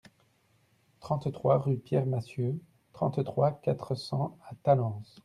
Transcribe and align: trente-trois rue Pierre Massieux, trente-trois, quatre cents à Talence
trente-trois 0.99 1.59
rue 1.59 1.77
Pierre 1.77 2.07
Massieux, 2.07 2.59
trente-trois, 2.91 3.51
quatre 3.51 3.93
cents 3.93 4.35
à 4.49 4.55
Talence 4.63 5.19